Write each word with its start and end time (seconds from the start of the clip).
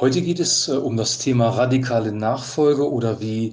Heute 0.00 0.22
geht 0.22 0.40
es 0.40 0.66
äh, 0.66 0.72
um 0.72 0.96
das 0.96 1.18
Thema 1.18 1.50
radikale 1.50 2.10
Nachfolge 2.10 2.90
oder 2.90 3.20
wie 3.20 3.52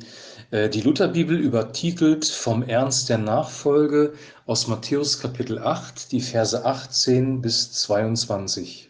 äh, 0.51 0.69
die 0.69 0.79
Lutherbibel 0.79 1.37
übertitelt 1.37 2.23
vom 2.23 2.63
Ernst 2.63 3.09
der 3.09 3.17
Nachfolge 3.17 4.13
aus 4.45 4.67
Matthäus 4.67 5.19
Kapitel 5.19 5.59
8, 5.59 6.09
die 6.13 6.21
Verse 6.21 6.63
18 6.63 7.41
bis 7.41 7.73
22. 7.73 8.89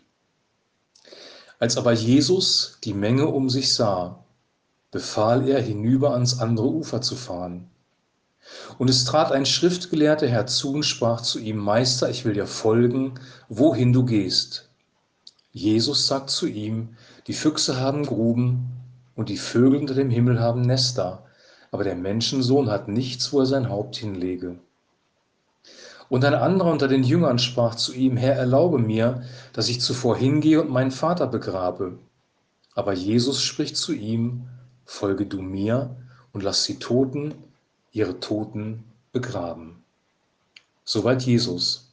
Als 1.58 1.78
aber 1.78 1.94
Jesus 1.94 2.78
die 2.84 2.94
Menge 2.94 3.26
um 3.26 3.50
sich 3.50 3.74
sah, 3.74 4.24
befahl 4.92 5.50
er, 5.50 5.60
hinüber 5.60 6.14
ans 6.14 6.38
andere 6.40 6.68
Ufer 6.68 7.02
zu 7.02 7.16
fahren. 7.16 7.72
Und 8.78 8.88
es 8.88 9.04
trat 9.04 9.32
ein 9.32 9.48
Schriftgelehrter 9.48 10.28
herzu 10.28 10.74
und 10.74 10.84
sprach 10.84 11.22
zu 11.22 11.40
ihm, 11.40 11.58
Meister, 11.58 12.08
ich 12.08 12.24
will 12.24 12.34
dir 12.34 12.46
folgen, 12.46 13.16
wohin 13.50 13.94
du 13.94 14.06
gehst. 14.06 14.70
Jesus 15.54 16.06
sagt 16.06 16.30
zu 16.30 16.46
ihm, 16.46 16.90
die 17.28 17.34
Füchse 17.34 17.80
haben 17.80 18.06
Gruben 18.06 18.70
und 19.16 19.30
die 19.30 19.38
Vögel 19.38 19.80
unter 19.80 19.94
dem 19.94 20.10
Himmel 20.10 20.40
haben 20.40 20.62
Nester, 20.62 21.26
aber 21.72 21.84
der 21.84 21.96
Menschensohn 21.96 22.70
hat 22.70 22.88
nichts, 22.88 23.34
wo 23.34 23.42
er 23.42 23.46
sein 23.46 23.70
Haupt 23.70 23.98
hinlege. 23.98 24.58
Und 26.10 26.24
ein 26.24 26.34
anderer 26.34 26.72
unter 26.72 26.88
den 26.88 27.04
Jüngern 27.04 27.38
sprach 27.38 27.76
zu 27.76 27.94
ihm, 27.94 28.16
Herr, 28.16 28.36
erlaube 28.36 28.80
mir, 28.80 29.24
dass 29.52 29.68
ich 29.68 29.82
zuvor 29.82 30.16
hingehe 30.16 30.62
und 30.62 30.70
meinen 30.70 30.92
Vater 30.92 31.28
begrabe. 31.28 32.00
Aber 32.74 32.94
Jesus 32.94 33.42
spricht 33.42 33.76
zu 33.76 33.92
ihm, 33.94 34.48
folge 34.86 35.26
du 35.26 35.42
mir 35.42 35.98
und 36.32 36.44
lass 36.44 36.66
die 36.66 36.80
Toten 36.80 37.34
ihre 37.92 38.20
Toten 38.22 38.86
begraben. 39.12 39.84
Soweit 40.86 41.24
Jesus. 41.24 41.87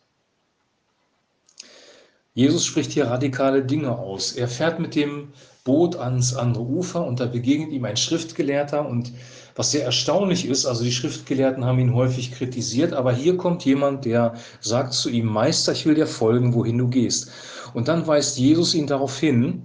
Jesus 2.36 2.64
spricht 2.64 2.90
hier 2.90 3.06
radikale 3.06 3.64
Dinge 3.64 3.96
aus. 3.96 4.32
Er 4.32 4.48
fährt 4.48 4.80
mit 4.80 4.96
dem 4.96 5.28
Boot 5.62 5.94
ans 5.94 6.34
andere 6.34 6.64
Ufer 6.64 7.06
und 7.06 7.20
da 7.20 7.26
begegnet 7.26 7.70
ihm 7.70 7.84
ein 7.84 7.96
Schriftgelehrter 7.96 8.88
und 8.88 9.12
was 9.54 9.70
sehr 9.70 9.84
erstaunlich 9.84 10.44
ist, 10.44 10.66
also 10.66 10.82
die 10.82 10.91
Schriftgelehrten 10.91 11.64
haben 11.64 11.78
ihn 11.78 11.94
häufig 11.94 12.32
kritisiert, 12.32 12.92
aber 12.92 13.12
hier 13.12 13.36
kommt 13.36 13.64
jemand, 13.64 14.04
der 14.04 14.34
sagt 14.60 14.94
zu 14.94 15.10
ihm, 15.10 15.26
Meister, 15.26 15.70
ich 15.70 15.86
will 15.86 15.94
dir 15.94 16.08
folgen, 16.08 16.54
wohin 16.54 16.76
du 16.76 16.88
gehst. 16.88 17.30
Und 17.72 17.86
dann 17.86 18.04
weist 18.08 18.36
Jesus 18.36 18.74
ihn 18.74 18.88
darauf 18.88 19.16
hin, 19.16 19.62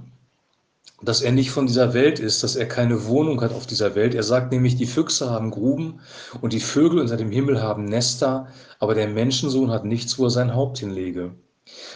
dass 1.02 1.24
er 1.24 1.32
nicht 1.32 1.50
von 1.50 1.66
dieser 1.66 1.96
Welt 1.96 2.20
ist, 2.20 2.44
dass 2.44 2.56
er 2.56 2.68
keine 2.68 3.08
Wohnung 3.08 3.42
hat 3.42 3.52
auf 3.52 3.66
dieser 3.66 3.96
Welt. 3.96 4.14
Er 4.14 4.22
sagt 4.24 4.52
nämlich, 4.52 4.76
die 4.76 4.86
Füchse 4.86 5.32
haben 5.32 5.50
Gruben 5.50 6.02
und 6.40 6.54
die 6.54 6.60
Vögel 6.60 7.00
unter 7.00 7.18
dem 7.18 7.32
Himmel 7.32 7.64
haben 7.64 7.86
Nester, 7.86 8.48
aber 8.78 8.94
der 8.94 9.08
Menschensohn 9.08 9.72
hat 9.72 9.86
nichts, 9.86 10.20
wo 10.20 10.26
er 10.26 10.30
sein 10.30 10.54
Haupt 10.54 10.78
hinlege. 10.78 11.32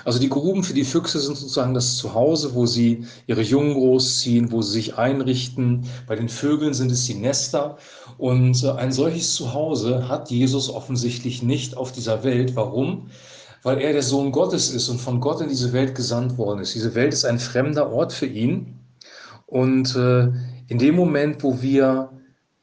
Also 0.06 0.20
die 0.20 0.30
Gruben 0.30 0.64
für 0.64 0.74
die 0.74 0.84
Füchse 0.84 1.20
sind 1.20 1.38
sozusagen 1.38 1.74
das 1.74 1.98
Zuhause, 1.98 2.54
wo 2.54 2.66
sie 2.66 3.06
ihre 3.28 3.42
Jungen 3.42 3.74
großziehen, 3.74 4.52
wo 4.52 4.62
sie 4.62 4.74
sich 4.74 4.98
einrichten. 4.98 5.86
Bei 6.08 6.16
den 6.16 6.30
Vögeln 6.30 6.74
sind 6.74 6.92
es 6.92 7.06
die 7.06 7.14
Nester. 7.14 7.78
Und 8.18 8.64
äh, 8.64 8.72
ein 8.72 8.92
solches 8.92 9.34
Zuhause 9.36 10.08
hat 10.08 10.30
Jesus 10.30 10.70
offensichtlich 10.70 11.42
nicht 11.42 11.78
auf 11.78 11.92
dieser 11.92 12.24
Welt. 12.24 12.56
Warum? 12.56 13.10
Weil 13.64 13.80
er 13.80 13.94
der 13.94 14.04
Sohn 14.04 14.32
Gottes 14.32 14.72
ist 14.72 14.90
und 14.90 15.00
von 15.00 15.22
Gott 15.22 15.40
in 15.40 15.48
diese 15.48 15.72
Welt 15.72 15.96
gesandt 15.96 16.38
worden 16.38 16.60
ist. 16.60 16.76
Diese 16.76 16.96
Welt 16.96 17.14
ist 17.14 17.24
ein 17.24 17.40
fremder 17.40 17.92
Ort 17.92 18.12
für 18.12 18.26
ihn. 18.26 18.80
Und 19.46 19.96
äh, 19.96 20.32
in 20.68 20.80
dem 20.80 20.96
Moment, 20.96 21.44
wo 21.44 21.62
wir 21.62 22.10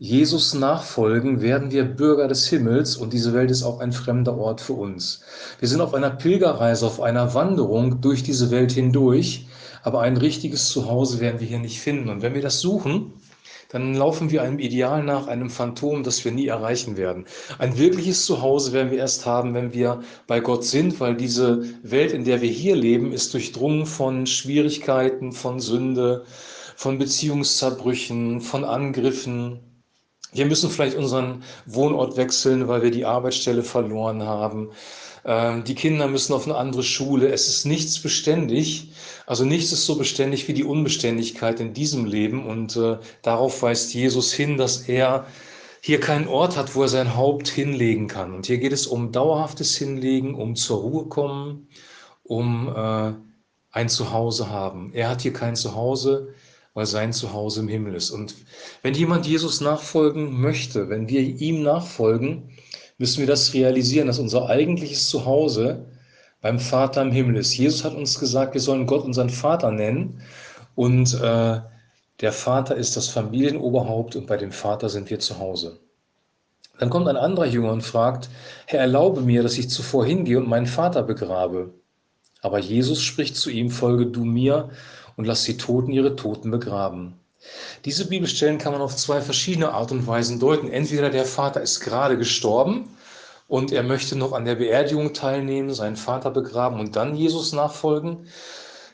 Jesus 0.03 0.55
nachfolgen, 0.55 1.43
werden 1.43 1.73
wir 1.73 1.85
Bürger 1.85 2.27
des 2.27 2.49
Himmels 2.49 2.97
und 2.97 3.13
diese 3.13 3.35
Welt 3.35 3.51
ist 3.51 3.63
auch 3.63 3.81
ein 3.81 3.93
fremder 3.93 4.35
Ort 4.39 4.63
für 4.63 4.73
uns. 4.73 5.21
Wir 5.59 5.69
sind 5.69 5.83
auf 5.83 5.93
einer 5.93 6.09
Pilgerreise, 6.09 6.87
auf 6.87 7.03
einer 7.03 7.35
Wanderung 7.35 8.01
durch 8.01 8.23
diese 8.23 8.51
Welt 8.51 8.73
hindurch, 8.73 9.47
aber 9.83 10.01
ein 10.01 10.17
richtiges 10.17 10.71
Zuhause 10.71 11.21
werden 11.21 11.39
wir 11.39 11.47
hier 11.47 11.59
nicht 11.59 11.81
finden. 11.81 12.09
Und 12.09 12.23
wenn 12.23 12.33
wir 12.33 12.41
das 12.41 12.61
suchen, 12.61 13.13
dann 13.69 13.95
laufen 13.95 14.31
wir 14.31 14.41
einem 14.41 14.59
Ideal 14.59 15.05
nach, 15.05 15.27
einem 15.27 15.51
Phantom, 15.51 16.03
das 16.03 16.25
wir 16.25 16.33
nie 16.33 16.47
erreichen 16.47 16.97
werden. 16.97 17.27
Ein 17.59 17.77
wirkliches 17.77 18.25
Zuhause 18.25 18.73
werden 18.73 18.91
wir 18.91 18.99
erst 19.01 19.27
haben, 19.27 19.53
wenn 19.53 19.75
wir 19.75 20.01
bei 20.27 20.41
Gott 20.41 20.65
sind, 20.65 20.99
weil 21.01 21.15
diese 21.15 21.63
Welt, 21.83 22.13
in 22.13 22.25
der 22.25 22.41
wir 22.41 22.49
hier 22.49 22.75
leben, 22.75 23.13
ist 23.13 23.35
durchdrungen 23.35 23.85
von 23.85 24.27
Schwierigkeiten, 24.27 25.33
von 25.33 25.61
Sünde, 25.61 26.25
von 26.75 26.97
Beziehungszerbrüchen, 26.97 28.41
von 28.41 28.65
Angriffen, 28.65 29.61
wir 30.33 30.47
müssen 30.47 30.71
vielleicht 30.71 30.97
unseren 30.97 31.43
Wohnort 31.67 32.17
wechseln, 32.17 32.69
weil 32.69 32.83
wir 32.83 32.91
die 32.91 33.05
Arbeitsstelle 33.05 33.63
verloren 33.63 34.23
haben. 34.23 34.71
Ähm, 35.25 35.65
die 35.65 35.75
Kinder 35.75 36.09
müssen 36.09 36.33
auf 36.33 36.47
eine 36.47 36.57
andere 36.57 36.83
Schule. 36.83 37.29
Es 37.31 37.49
ist 37.49 37.67
nichts 37.67 38.01
beständig. 38.01 38.93
Also 39.27 39.45
nichts 39.45 39.73
ist 39.73 39.87
so 39.87 39.97
beständig 39.97 40.49
wie 40.49 40.55
die 40.55 40.65
Unbeständigkeit 40.65 41.61
in 41.61 41.75
diesem 41.75 42.05
Leben. 42.05 42.47
Und 42.47 42.77
äh, 42.77 42.99
darauf 43.23 43.63
weist 43.63 43.93
Jesus 43.95 44.33
hin, 44.33 44.57
dass 44.57 44.89
er 44.89 45.27
hier 45.83 46.01
keinen 46.01 46.29
Ort 46.29 46.57
hat, 46.57 46.75
wo 46.75 46.83
er 46.83 46.89
sein 46.89 47.17
Haupt 47.17 47.49
hinlegen 47.49 48.07
kann. 48.07 48.35
Und 48.35 48.47
hier 48.47 48.59
geht 48.59 48.73
es 48.73 48.87
um 48.87 49.13
dauerhaftes 49.13 49.77
Hinlegen, 49.77 50.35
um 50.35 50.55
zur 50.55 50.81
Ruhe 50.81 51.07
kommen, 51.07 51.69
um 52.23 52.69
äh, 52.69 53.13
ein 53.73 53.89
Zuhause 53.89 54.51
haben. 54.51 54.93
Er 54.93 55.09
hat 55.09 55.23
hier 55.23 55.33
kein 55.33 55.57
Zuhause 55.57 56.35
weil 56.75 56.87
sein 56.87 57.13
Zuhause 57.13 57.61
im 57.61 57.69
Himmel 57.69 57.95
ist. 57.95 58.11
Und 58.11 58.35
wenn 58.83 58.95
jemand 58.95 59.27
Jesus 59.27 59.61
nachfolgen 59.61 60.41
möchte, 60.41 60.89
wenn 60.89 61.09
wir 61.09 61.21
ihm 61.21 61.63
nachfolgen, 61.63 62.51
müssen 62.99 63.21
wir 63.21 63.27
das 63.27 63.55
realisieren, 63.55 64.07
dass 64.07 64.19
unser 64.19 64.49
eigentliches 64.49 65.09
Zuhause 65.09 65.87
beim 66.41 66.59
Vater 66.59 67.03
im 67.03 67.13
Himmel 67.13 67.37
ist. 67.37 67.57
Jesus 67.57 67.85
hat 67.85 67.95
uns 67.95 68.19
gesagt, 68.19 68.55
wir 68.55 68.61
sollen 68.61 68.87
Gott 68.87 69.05
unseren 69.05 69.31
Vater 69.31 69.71
nennen 69.71 70.21
und 70.75 71.15
äh, 71.15 71.61
der 72.21 72.33
Vater 72.33 72.77
ist 72.77 72.97
das 72.97 73.09
Familienoberhaupt 73.09 74.17
und 74.17 74.27
bei 74.27 74.37
dem 74.37 74.53
Vater 74.53 74.89
sind 74.89 75.11
wir 75.11 75.19
zu 75.19 75.39
Hause. 75.39 75.81
Dann 76.79 76.91
kommt 76.91 77.09
ein 77.09 77.17
anderer 77.17 77.47
Jünger 77.47 77.73
und 77.73 77.83
fragt, 77.83 78.31
Herr, 78.67 78.81
erlaube 78.81 79.21
mir, 79.21 79.43
dass 79.43 79.59
ich 79.59 79.69
zuvor 79.69 80.07
hingehe 80.07 80.39
und 80.39 80.49
meinen 80.49 80.67
Vater 80.67 81.03
begrabe. 81.03 81.75
Aber 82.43 82.59
Jesus 82.59 83.03
spricht 83.03 83.37
zu 83.37 83.51
ihm, 83.51 83.71
folge 83.71 84.07
du 84.07 84.25
mir 84.25 84.71
und 85.21 85.27
lass 85.27 85.45
die 85.45 85.59
Toten 85.59 85.93
ihre 85.93 86.17
Toten 86.17 86.51
begraben. 86.51 87.13
Diese 87.85 88.09
Bibelstellen 88.09 88.57
kann 88.57 88.73
man 88.73 88.81
auf 88.81 88.97
zwei 88.97 89.21
verschiedene 89.21 89.75
Art 89.75 89.93
und 89.93 90.07
Weisen 90.07 90.41
deuten. 90.41 90.71
Entweder 90.71 91.11
der 91.11 91.27
Vater 91.27 91.61
ist 91.61 91.81
gerade 91.81 92.17
gestorben 92.17 92.97
und 93.47 93.71
er 93.71 93.83
möchte 93.83 94.17
noch 94.17 94.33
an 94.33 94.47
der 94.47 94.55
Beerdigung 94.55 95.13
teilnehmen, 95.13 95.75
seinen 95.75 95.97
Vater 95.97 96.31
begraben 96.31 96.81
und 96.81 96.97
dann 96.97 97.15
Jesus 97.15 97.53
nachfolgen. 97.53 98.29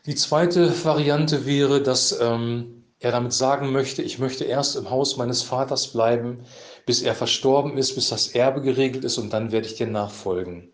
Die 0.07 0.17
zweite 0.17 0.85
Variante 0.85 1.47
wäre, 1.47 1.81
dass 1.81 2.19
ähm, 2.21 2.83
er 2.99 3.13
damit 3.13 3.33
sagen 3.33 3.71
möchte, 3.71 4.03
ich 4.03 4.19
möchte 4.19 4.43
erst 4.43 4.75
im 4.75 4.91
Haus 4.91 5.17
meines 5.17 5.43
Vaters 5.43 5.93
bleiben, 5.93 6.41
bis 6.87 7.03
er 7.03 7.15
verstorben 7.15 7.79
ist, 7.79 7.95
bis 7.95 8.09
das 8.09 8.27
Erbe 8.27 8.63
geregelt 8.63 9.05
ist 9.05 9.19
und 9.19 9.33
dann 9.33 9.53
werde 9.53 9.69
ich 9.69 9.77
dir 9.77 9.87
nachfolgen. 9.87 10.73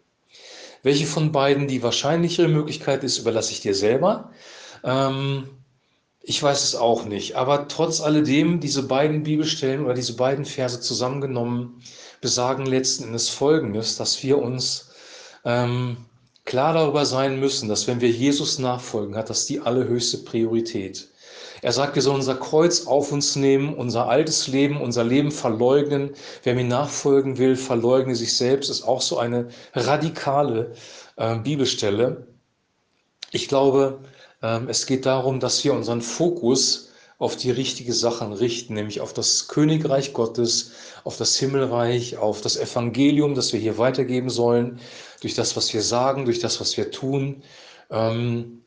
Welche 0.82 1.06
von 1.06 1.30
beiden 1.30 1.68
die 1.68 1.82
wahrscheinlichere 1.82 2.48
Möglichkeit 2.48 3.04
ist, 3.04 3.18
überlasse 3.18 3.52
ich 3.52 3.60
dir 3.60 3.74
selber. 3.74 4.30
Ähm, 4.84 5.48
ich 6.24 6.40
weiß 6.42 6.62
es 6.62 6.76
auch 6.76 7.04
nicht, 7.04 7.34
aber 7.36 7.66
trotz 7.66 8.00
alledem, 8.00 8.60
diese 8.60 8.84
beiden 8.84 9.24
Bibelstellen 9.24 9.84
oder 9.84 9.94
diese 9.94 10.14
beiden 10.14 10.44
Verse 10.44 10.80
zusammengenommen 10.80 11.82
besagen 12.20 12.64
letzten 12.64 13.04
Endes 13.04 13.28
Folgendes, 13.28 13.96
dass 13.96 14.22
wir 14.22 14.38
uns 14.38 14.90
ähm, 15.44 15.96
klar 16.44 16.74
darüber 16.74 17.04
sein 17.06 17.40
müssen, 17.40 17.68
dass 17.68 17.88
wenn 17.88 18.00
wir 18.00 18.10
Jesus 18.10 18.58
nachfolgen, 18.58 19.16
hat 19.16 19.30
das 19.30 19.46
die 19.46 19.60
allerhöchste 19.60 20.18
Priorität. 20.18 21.08
Er 21.62 21.72
sagt, 21.72 21.94
wir 21.94 22.02
sollen 22.02 22.16
unser 22.16 22.34
Kreuz 22.34 22.86
auf 22.86 23.12
uns 23.12 23.36
nehmen, 23.36 23.74
unser 23.74 24.08
altes 24.08 24.48
Leben, 24.48 24.80
unser 24.80 25.04
Leben 25.04 25.30
verleugnen. 25.30 26.10
Wer 26.42 26.56
mir 26.56 26.64
nachfolgen 26.64 27.38
will, 27.38 27.54
verleugne 27.54 28.16
sich 28.16 28.36
selbst, 28.36 28.68
ist 28.68 28.82
auch 28.82 29.00
so 29.00 29.18
eine 29.18 29.48
radikale 29.72 30.72
äh, 31.16 31.36
Bibelstelle. 31.36 32.26
Ich 33.30 33.46
glaube, 33.46 34.00
es 34.42 34.86
geht 34.86 35.06
darum, 35.06 35.40
dass 35.40 35.62
wir 35.64 35.72
unseren 35.72 36.02
Fokus 36.02 36.90
auf 37.18 37.36
die 37.36 37.52
richtigen 37.52 37.92
Sachen 37.92 38.32
richten, 38.32 38.74
nämlich 38.74 39.00
auf 39.00 39.12
das 39.12 39.46
Königreich 39.46 40.12
Gottes, 40.12 40.72
auf 41.04 41.16
das 41.16 41.36
Himmelreich, 41.36 42.16
auf 42.16 42.40
das 42.40 42.56
Evangelium, 42.56 43.36
das 43.36 43.52
wir 43.52 43.60
hier 43.60 43.78
weitergeben 43.78 44.28
sollen, 44.28 44.80
durch 45.20 45.34
das, 45.34 45.56
was 45.56 45.72
wir 45.72 45.82
sagen, 45.82 46.24
durch 46.24 46.40
das, 46.40 46.60
was 46.60 46.76
wir 46.76 46.90
tun. 46.90 47.44
Ähm, 47.90 48.64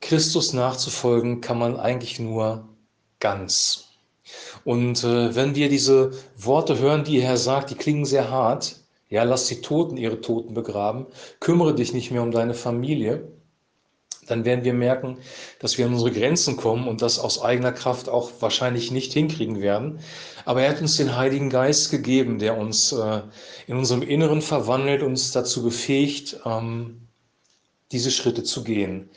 Christus 0.00 0.52
nachzufolgen 0.52 1.40
kann 1.40 1.58
man 1.58 1.76
eigentlich 1.76 2.18
nur 2.18 2.68
ganz. 3.20 3.84
Und 4.64 5.04
äh, 5.04 5.34
wenn 5.36 5.54
wir 5.54 5.68
diese 5.68 6.10
Worte 6.36 6.80
hören, 6.80 7.04
die 7.04 7.20
er 7.20 7.36
sagt, 7.36 7.70
die 7.70 7.76
klingen 7.76 8.04
sehr 8.04 8.28
hart. 8.28 8.76
Ja, 9.08 9.22
lass 9.22 9.46
die 9.46 9.60
Toten 9.60 9.96
ihre 9.96 10.20
Toten 10.20 10.54
begraben. 10.54 11.06
Kümmere 11.38 11.74
dich 11.74 11.92
nicht 11.92 12.10
mehr 12.10 12.22
um 12.22 12.32
deine 12.32 12.54
Familie 12.54 13.28
dann 14.26 14.44
werden 14.44 14.64
wir 14.64 14.72
merken, 14.72 15.18
dass 15.58 15.78
wir 15.78 15.86
an 15.86 15.92
unsere 15.92 16.12
Grenzen 16.12 16.56
kommen 16.56 16.86
und 16.86 17.02
das 17.02 17.18
aus 17.18 17.42
eigener 17.42 17.72
Kraft 17.72 18.08
auch 18.08 18.30
wahrscheinlich 18.40 18.90
nicht 18.90 19.12
hinkriegen 19.12 19.60
werden. 19.60 19.98
Aber 20.44 20.62
er 20.62 20.70
hat 20.70 20.80
uns 20.80 20.96
den 20.96 21.16
Heiligen 21.16 21.50
Geist 21.50 21.90
gegeben, 21.90 22.38
der 22.38 22.56
uns 22.56 22.92
äh, 22.92 23.22
in 23.66 23.76
unserem 23.76 24.02
Inneren 24.02 24.42
verwandelt, 24.42 25.02
uns 25.02 25.32
dazu 25.32 25.62
befähigt, 25.62 26.40
ähm, 26.44 27.08
diese 27.90 28.10
Schritte 28.10 28.42
zu 28.42 28.64
gehen. 28.64 29.10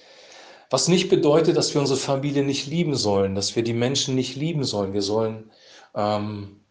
Was 0.69 0.87
nicht 0.87 1.09
bedeutet, 1.09 1.55
dass 1.55 1.73
wir 1.73 1.81
unsere 1.81 1.99
Familie 1.99 2.43
nicht 2.43 2.67
lieben 2.67 2.95
sollen, 2.95 3.35
dass 3.35 3.55
wir 3.55 3.63
die 3.63 3.73
Menschen 3.73 4.15
nicht 4.15 4.35
lieben 4.35 4.63
sollen. 4.63 4.93
Wir 4.93 5.03
sollen, 5.03 5.51
ähm, 5.95 6.61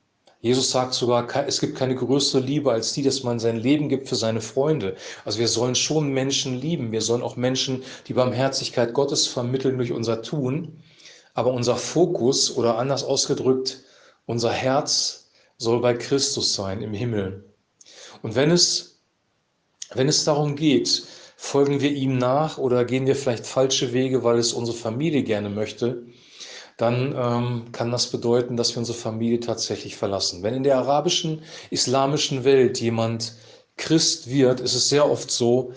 Jesus 0.45 0.71
sagt 0.73 0.93
sogar, 0.93 1.27
es 1.47 1.59
gibt 1.59 1.75
keine 1.75 1.95
größere 1.95 2.43
Liebe 2.43 2.71
als 2.71 2.93
die, 2.93 3.03
dass 3.03 3.23
man 3.23 3.39
sein 3.39 3.57
Leben 3.57 3.89
gibt 3.89 4.11
für 4.11 4.15
seine 4.15 4.43
Freunde. 4.43 4.95
Also 5.25 5.39
wir 5.39 5.49
sollen 5.49 5.75
schon 5.75 6.13
Menschen 6.13 6.61
lieben. 6.61 6.93
Wir 6.93 7.01
sollen 7.01 7.23
auch 7.23 7.37
Menschen 7.37 7.83
die 8.09 8.13
Barmherzigkeit 8.13 8.93
Gottes 8.93 9.27
vermitteln 9.27 9.79
durch 9.79 9.91
unser 9.91 10.21
Tun. 10.21 10.83
Aber 11.33 11.55
unser 11.55 11.77
Fokus 11.77 12.55
oder 12.59 12.77
anders 12.77 13.05
ausgedrückt, 13.05 13.85
unser 14.27 14.53
Herz 14.53 15.31
soll 15.57 15.81
bei 15.81 15.95
Christus 15.95 16.55
sein 16.55 16.83
im 16.83 16.93
Himmel. 16.93 17.51
Und 18.21 18.35
wenn 18.35 18.51
es, 18.51 19.01
wenn 19.95 20.09
es 20.09 20.25
darum 20.25 20.57
geht, 20.57 21.07
folgen 21.39 21.81
wir 21.81 21.93
ihm 21.93 22.19
nach 22.19 22.59
oder 22.59 22.85
gehen 22.85 23.07
wir 23.07 23.17
vielleicht 23.17 23.47
falsche 23.47 23.95
Wege, 23.95 24.25
weil 24.25 24.37
es 24.37 24.53
unsere 24.53 24.77
Familie 24.77 25.23
gerne 25.23 25.49
möchte, 25.49 26.05
dann 26.77 27.15
ähm, 27.17 27.73
kann 27.73 27.91
das 27.93 28.09
bedeuten, 28.09 28.57
dass 28.57 28.75
wir 28.75 28.79
unsere 28.79 28.99
Familie 28.99 29.41
tatsächlich 29.41 29.97
verlassen. 29.97 30.43
Wenn 30.43 30.55
in 30.55 30.65
der 30.65 30.79
arabischen, 30.79 31.43
islamischen 31.71 32.45
Welt 32.45 32.81
jemand 32.81 33.35
Christ 33.77 34.29
wird, 34.29 34.61
ist 34.61 34.75
es 34.75 34.89
sehr 34.89 35.09
oft 35.09 35.31
so, 35.31 35.73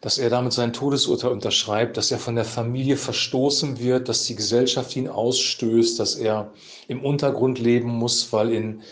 dass 0.00 0.18
er 0.18 0.30
damit 0.30 0.52
sein 0.52 0.72
Todesurteil 0.72 1.30
unterschreibt, 1.30 1.96
dass 1.96 2.10
er 2.10 2.18
von 2.18 2.34
der 2.34 2.44
Familie 2.44 2.96
verstoßen 2.96 3.78
wird, 3.78 4.08
dass 4.08 4.24
die 4.24 4.36
Gesellschaft 4.36 4.94
ihn 4.96 5.08
ausstößt, 5.08 5.98
dass 5.98 6.16
er 6.16 6.52
im 6.88 7.04
Untergrund 7.04 7.58
leben 7.58 7.88
muss, 7.88 8.32
weil 8.32 8.52
in 8.52 8.82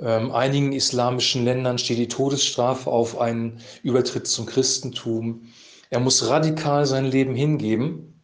ähm, 0.00 0.30
einigen 0.32 0.72
islamischen 0.72 1.44
Ländern 1.44 1.78
steht 1.78 1.98
die 1.98 2.08
Todesstrafe 2.08 2.90
auf 2.90 3.18
einen 3.18 3.60
Übertritt 3.82 4.26
zum 4.26 4.46
Christentum. 4.46 5.42
Er 5.90 6.00
muss 6.00 6.28
radikal 6.28 6.84
sein 6.86 7.06
Leben 7.06 7.34
hingeben 7.34 8.17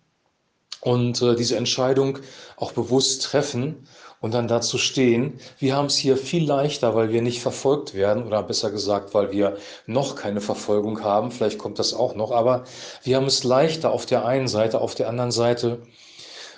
und 0.84 1.20
äh, 1.22 1.34
diese 1.34 1.56
Entscheidung 1.56 2.19
auch 2.56 2.72
bewusst 2.72 3.22
treffen 3.22 3.88
und 4.20 4.32
dann 4.34 4.48
dazu 4.48 4.78
stehen. 4.78 5.38
Wir 5.58 5.76
haben 5.76 5.86
es 5.86 5.96
hier 5.96 6.16
viel 6.16 6.46
leichter, 6.46 6.94
weil 6.94 7.10
wir 7.10 7.22
nicht 7.22 7.40
verfolgt 7.40 7.94
werden 7.94 8.25
oder 8.25 8.42
besser 8.42 8.70
gesagt, 8.70 9.14
weil 9.14 9.32
wir 9.32 9.56
noch 9.86 10.14
keine 10.14 10.40
Verfolgung 10.40 11.02
haben. 11.02 11.31
Vielleicht 11.31 11.58
kommt 11.58 11.78
das 11.78 11.94
auch 11.94 12.14
noch, 12.14 12.31
aber 12.31 12.64
wir 13.02 13.16
haben 13.16 13.26
es 13.26 13.44
leichter 13.44 13.90
auf 13.90 14.06
der 14.06 14.26
einen 14.26 14.48
Seite. 14.48 14.81
Auf 14.81 14.94
der 14.94 15.08
anderen 15.08 15.32
Seite 15.32 15.81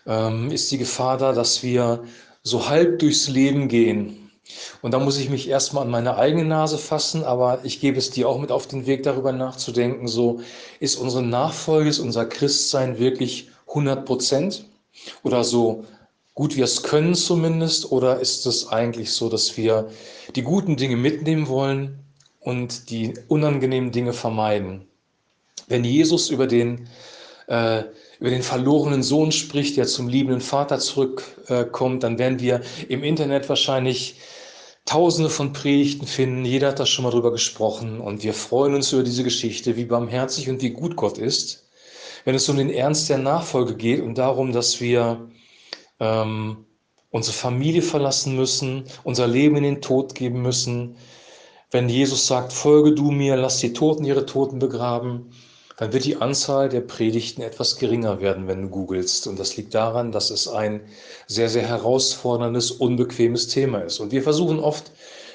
ähm, 0.06 0.50
ist 0.50 0.70
die 0.72 0.78
Gefahr 0.78 1.18
da, 1.18 1.32
dass 1.32 1.62
wir 1.62 2.02
so 2.42 2.68
halb 2.68 2.98
durchs 2.98 3.28
Leben 3.28 3.68
gehen 3.68 4.26
und 4.82 4.94
da 4.94 5.00
muss 5.00 5.18
ich 5.18 5.28
mich 5.28 5.48
erstmal 5.48 5.84
an 5.84 5.90
meine 5.90 6.16
eigene 6.16 6.44
Nase 6.44 6.78
fassen, 6.78 7.24
aber 7.24 7.60
ich 7.64 7.80
gebe 7.80 7.98
es 7.98 8.10
dir 8.10 8.28
auch 8.28 8.38
mit 8.38 8.52
auf 8.52 8.68
den 8.68 8.86
Weg, 8.86 9.02
darüber 9.02 9.32
nachzudenken, 9.32 10.06
so 10.06 10.40
ist 10.78 10.96
unsere 10.96 11.24
Nachfolge, 11.24 11.90
ist 11.90 11.98
unser 11.98 12.26
Christsein 12.26 12.98
wirklich 12.98 13.48
100 13.68 14.04
Prozent 14.04 14.64
oder 15.22 15.44
so 15.44 15.84
gut 16.34 16.54
wir 16.54 16.64
es 16.64 16.82
können 16.82 17.14
zumindest, 17.14 17.90
oder 17.90 18.20
ist 18.20 18.46
es 18.46 18.68
eigentlich 18.68 19.12
so, 19.12 19.28
dass 19.28 19.56
wir 19.56 19.88
die 20.34 20.42
guten 20.42 20.76
Dinge 20.76 20.96
mitnehmen 20.96 21.48
wollen 21.48 21.98
und 22.40 22.90
die 22.90 23.14
unangenehmen 23.28 23.90
Dinge 23.90 24.12
vermeiden? 24.12 24.86
Wenn 25.66 25.82
Jesus 25.82 26.30
über 26.30 26.46
den 26.46 26.88
äh, 27.48 27.84
über 28.18 28.30
den 28.30 28.42
verlorenen 28.42 29.02
Sohn 29.02 29.32
spricht, 29.32 29.76
der 29.76 29.86
zum 29.86 30.08
liebenden 30.08 30.40
Vater 30.40 30.78
zurückkommt, 30.78 32.02
dann 32.02 32.18
werden 32.18 32.40
wir 32.40 32.62
im 32.88 33.04
Internet 33.04 33.48
wahrscheinlich 33.48 34.16
tausende 34.84 35.30
von 35.30 35.52
Predigten 35.52 36.06
finden. 36.06 36.44
Jeder 36.44 36.68
hat 36.68 36.80
da 36.80 36.86
schon 36.86 37.04
mal 37.04 37.10
drüber 37.10 37.32
gesprochen 37.32 38.00
und 38.00 38.22
wir 38.22 38.32
freuen 38.32 38.74
uns 38.74 38.92
über 38.92 39.02
diese 39.02 39.24
Geschichte, 39.24 39.76
wie 39.76 39.84
barmherzig 39.84 40.48
und 40.48 40.62
wie 40.62 40.70
gut 40.70 40.96
Gott 40.96 41.18
ist. 41.18 41.65
Wenn 42.26 42.34
es 42.34 42.48
um 42.48 42.56
den 42.56 42.70
Ernst 42.70 43.08
der 43.08 43.18
Nachfolge 43.18 43.76
geht 43.76 44.02
und 44.02 44.18
darum, 44.18 44.50
dass 44.50 44.80
wir 44.80 45.30
ähm, 46.00 46.66
unsere 47.12 47.36
Familie 47.36 47.82
verlassen 47.82 48.34
müssen, 48.34 48.82
unser 49.04 49.28
Leben 49.28 49.54
in 49.54 49.62
den 49.62 49.80
Tod 49.80 50.16
geben 50.16 50.42
müssen, 50.42 50.96
wenn 51.70 51.88
Jesus 51.88 52.26
sagt, 52.26 52.52
folge 52.52 52.94
du 52.96 53.12
mir, 53.12 53.36
lass 53.36 53.58
die 53.58 53.72
Toten 53.72 54.04
ihre 54.04 54.26
Toten 54.26 54.58
begraben, 54.58 55.30
dann 55.76 55.92
wird 55.92 56.04
die 56.04 56.16
Anzahl 56.16 56.68
der 56.68 56.80
Predigten 56.80 57.42
etwas 57.42 57.76
geringer 57.76 58.20
werden, 58.20 58.48
wenn 58.48 58.62
du 58.62 58.68
googelst. 58.70 59.28
Und 59.28 59.38
das 59.38 59.56
liegt 59.56 59.72
daran, 59.72 60.10
dass 60.10 60.30
es 60.30 60.48
ein 60.48 60.80
sehr, 61.28 61.48
sehr 61.48 61.68
herausforderndes, 61.68 62.72
unbequemes 62.72 63.46
Thema 63.46 63.82
ist. 63.82 64.00
Und 64.00 64.10
wir 64.10 64.24
versuchen 64.24 64.58
oft, 64.58 64.90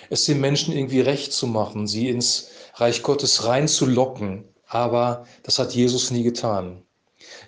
es 0.09 0.25
den 0.25 0.41
Menschen 0.41 0.75
irgendwie 0.75 0.99
recht 0.99 1.31
zu 1.31 1.47
machen, 1.47 1.87
sie 1.87 2.09
ins 2.09 2.49
Reich 2.73 3.01
Gottes 3.01 3.45
reinzulocken. 3.45 4.50
Aber 4.71 5.25
das 5.43 5.59
hat 5.59 5.73
Jesus 5.73 6.11
nie 6.11 6.23
getan. 6.23 6.81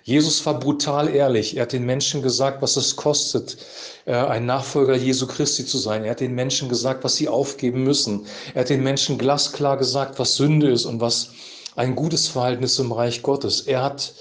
Jesus 0.02 0.44
war 0.44 0.60
brutal 0.60 1.08
ehrlich. 1.08 1.56
Er 1.56 1.62
hat 1.62 1.72
den 1.72 1.86
Menschen 1.86 2.20
gesagt, 2.20 2.60
was 2.60 2.76
es 2.76 2.96
kostet, 2.96 3.56
äh, 4.04 4.12
ein 4.12 4.44
Nachfolger 4.44 4.94
Jesu 4.94 5.26
Christi 5.26 5.64
zu 5.64 5.78
sein. 5.78 6.04
Er 6.04 6.10
hat 6.10 6.20
den 6.20 6.34
Menschen 6.34 6.68
gesagt, 6.68 7.02
was 7.02 7.16
sie 7.16 7.28
aufgeben 7.28 7.82
müssen. 7.82 8.26
Er 8.52 8.60
hat 8.60 8.68
den 8.68 8.82
Menschen 8.82 9.16
glasklar 9.16 9.78
gesagt, 9.78 10.18
was 10.18 10.36
Sünde 10.36 10.70
ist 10.70 10.84
und 10.84 11.00
was 11.00 11.30
ein 11.76 11.96
gutes 11.96 12.28
Verhältnis 12.28 12.78
im 12.78 12.92
Reich 12.92 13.22
Gottes. 13.22 13.62
Er 13.62 13.82
hat, 13.82 14.12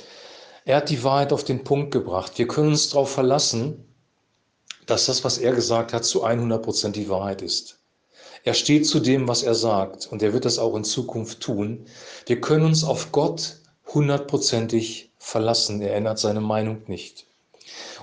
er 0.63 0.77
hat 0.77 0.89
die 0.89 1.03
Wahrheit 1.03 1.33
auf 1.33 1.44
den 1.44 1.65
Punkt 1.65 1.91
gebracht. 1.91 2.38
Wir 2.38 2.47
können 2.47 2.69
uns 2.69 2.89
darauf 2.89 3.11
verlassen, 3.11 3.83
dass 4.85 5.07
das, 5.07 5.25
was 5.25 5.39
er 5.39 5.51
gesagt 5.51 5.91
hat, 5.91 6.05
zu 6.05 6.23
100 6.23 6.63
Prozent 6.63 6.95
die 6.95 7.09
Wahrheit 7.09 7.41
ist. 7.41 7.82
Er 8.43 8.53
steht 8.53 8.85
zu 8.85 8.99
dem, 8.99 9.27
was 9.27 9.43
er 9.43 9.55
sagt 9.55 10.07
und 10.07 10.21
er 10.21 10.33
wird 10.33 10.45
das 10.45 10.59
auch 10.59 10.75
in 10.75 10.83
Zukunft 10.83 11.39
tun. 11.39 11.85
Wir 12.25 12.41
können 12.41 12.65
uns 12.65 12.83
auf 12.83 13.11
Gott 13.11 13.57
hundertprozentig 13.93 15.11
verlassen. 15.17 15.81
Er 15.81 15.95
ändert 15.95 16.19
seine 16.19 16.41
Meinung 16.41 16.81
nicht. 16.87 17.25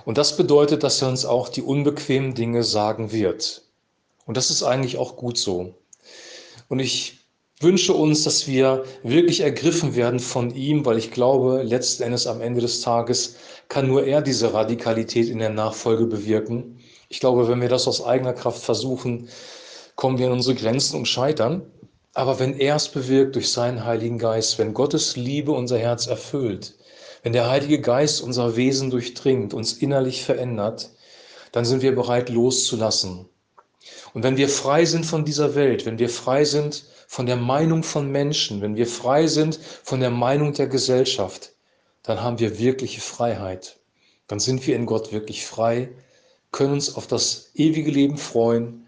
Und 0.03 0.17
das 0.17 0.35
bedeutet, 0.35 0.83
dass 0.83 1.01
er 1.01 1.09
uns 1.09 1.25
auch 1.25 1.47
die 1.49 1.61
unbequemen 1.61 2.33
Dinge 2.33 2.63
sagen 2.63 3.11
wird. 3.11 3.61
Und 4.25 4.35
das 4.35 4.49
ist 4.49 4.63
eigentlich 4.63 4.97
auch 4.97 5.15
gut 5.15 5.37
so. 5.37 5.75
Und 6.69 6.79
ich 6.79 7.19
wünsche 7.59 7.93
uns, 7.93 8.23
dass 8.23 8.47
wir 8.47 8.83
wirklich 9.03 9.41
ergriffen 9.41 9.95
werden 9.95 10.19
von 10.19 10.55
ihm, 10.55 10.85
weil 10.85 10.97
ich 10.97 11.11
glaube, 11.11 11.61
letzten 11.61 12.03
Endes 12.03 12.25
am 12.25 12.41
Ende 12.41 12.61
des 12.61 12.81
Tages 12.81 13.35
kann 13.67 13.87
nur 13.87 14.05
er 14.05 14.21
diese 14.21 14.53
Radikalität 14.53 15.29
in 15.29 15.37
der 15.37 15.49
Nachfolge 15.49 16.05
bewirken. 16.05 16.79
Ich 17.09 17.19
glaube, 17.19 17.47
wenn 17.47 17.61
wir 17.61 17.69
das 17.69 17.87
aus 17.87 18.03
eigener 18.03 18.33
Kraft 18.33 18.63
versuchen, 18.63 19.29
kommen 20.01 20.17
wir 20.17 20.25
an 20.25 20.33
unsere 20.33 20.55
Grenzen 20.55 20.95
und 20.95 21.07
scheitern. 21.07 21.61
Aber 22.15 22.39
wenn 22.39 22.59
er 22.59 22.75
es 22.75 22.89
bewirkt 22.89 23.35
durch 23.35 23.51
seinen 23.51 23.85
Heiligen 23.85 24.17
Geist, 24.17 24.57
wenn 24.57 24.73
Gottes 24.73 25.15
Liebe 25.15 25.51
unser 25.51 25.77
Herz 25.77 26.07
erfüllt, 26.07 26.73
wenn 27.21 27.33
der 27.33 27.51
Heilige 27.51 27.79
Geist 27.79 28.19
unser 28.19 28.55
Wesen 28.55 28.89
durchdringt, 28.89 29.53
uns 29.53 29.73
innerlich 29.73 30.23
verändert, 30.23 30.89
dann 31.51 31.65
sind 31.65 31.83
wir 31.83 31.93
bereit 31.93 32.29
loszulassen. 32.29 33.29
Und 34.15 34.23
wenn 34.23 34.37
wir 34.37 34.49
frei 34.49 34.85
sind 34.85 35.05
von 35.05 35.23
dieser 35.23 35.53
Welt, 35.53 35.85
wenn 35.85 35.99
wir 35.99 36.09
frei 36.09 36.45
sind 36.45 36.83
von 37.05 37.27
der 37.27 37.37
Meinung 37.37 37.83
von 37.83 38.11
Menschen, 38.11 38.59
wenn 38.63 38.75
wir 38.75 38.87
frei 38.87 39.27
sind 39.27 39.59
von 39.83 39.99
der 39.99 40.09
Meinung 40.09 40.53
der 40.53 40.65
Gesellschaft, 40.65 41.51
dann 42.01 42.23
haben 42.23 42.39
wir 42.39 42.57
wirkliche 42.57 43.01
Freiheit. 43.01 43.77
Dann 44.27 44.39
sind 44.39 44.65
wir 44.65 44.75
in 44.75 44.87
Gott 44.87 45.11
wirklich 45.11 45.45
frei, 45.45 45.89
können 46.51 46.73
uns 46.73 46.95
auf 46.95 47.05
das 47.05 47.51
ewige 47.53 47.91
Leben 47.91 48.17
freuen 48.17 48.80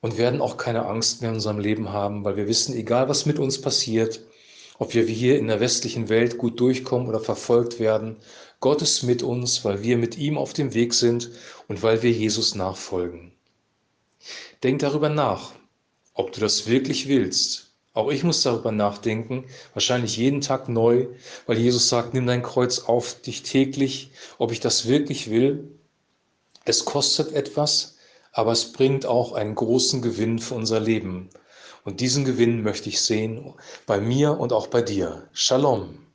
und 0.00 0.18
werden 0.18 0.40
auch 0.40 0.56
keine 0.56 0.86
Angst 0.86 1.20
mehr 1.20 1.30
in 1.30 1.36
unserem 1.36 1.58
Leben 1.58 1.92
haben, 1.92 2.24
weil 2.24 2.36
wir 2.36 2.48
wissen, 2.48 2.74
egal 2.74 3.08
was 3.08 3.26
mit 3.26 3.38
uns 3.38 3.60
passiert, 3.60 4.20
ob 4.78 4.94
wir 4.94 5.04
hier 5.04 5.38
in 5.38 5.48
der 5.48 5.60
westlichen 5.60 6.08
Welt 6.08 6.38
gut 6.38 6.58
durchkommen 6.58 7.08
oder 7.08 7.20
verfolgt 7.20 7.78
werden, 7.78 8.16
Gott 8.60 8.82
ist 8.82 9.02
mit 9.02 9.22
uns, 9.22 9.64
weil 9.64 9.82
wir 9.82 9.98
mit 9.98 10.16
ihm 10.16 10.38
auf 10.38 10.52
dem 10.52 10.74
Weg 10.74 10.94
sind 10.94 11.30
und 11.68 11.82
weil 11.82 12.02
wir 12.02 12.10
Jesus 12.10 12.54
nachfolgen. 12.54 13.32
Denk 14.62 14.80
darüber 14.80 15.08
nach, 15.08 15.52
ob 16.14 16.32
du 16.32 16.40
das 16.40 16.66
wirklich 16.66 17.08
willst. 17.08 17.72
Auch 17.92 18.10
ich 18.10 18.22
muss 18.22 18.42
darüber 18.42 18.70
nachdenken, 18.70 19.46
wahrscheinlich 19.74 20.16
jeden 20.16 20.40
Tag 20.40 20.68
neu, 20.68 21.08
weil 21.46 21.58
Jesus 21.58 21.88
sagt, 21.88 22.14
nimm 22.14 22.26
dein 22.26 22.42
Kreuz 22.42 22.80
auf 22.80 23.20
dich 23.20 23.42
täglich, 23.42 24.12
ob 24.38 24.52
ich 24.52 24.60
das 24.60 24.86
wirklich 24.86 25.30
will. 25.30 25.68
Es 26.64 26.84
kostet 26.84 27.32
etwas, 27.32 27.98
aber 28.32 28.52
es 28.52 28.72
bringt 28.72 29.06
auch 29.06 29.32
einen 29.32 29.54
großen 29.54 30.02
Gewinn 30.02 30.38
für 30.38 30.54
unser 30.54 30.80
Leben. 30.80 31.30
Und 31.84 32.00
diesen 32.00 32.24
Gewinn 32.24 32.62
möchte 32.62 32.88
ich 32.88 33.00
sehen 33.00 33.54
bei 33.86 34.00
mir 34.00 34.38
und 34.38 34.52
auch 34.52 34.66
bei 34.66 34.82
dir. 34.82 35.28
Shalom. 35.32 36.09